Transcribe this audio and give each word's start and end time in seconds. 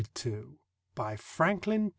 TO 0.15 0.57
MRS. 0.95 1.19
FRANKLIN 1.19 1.89
P. 1.89 1.89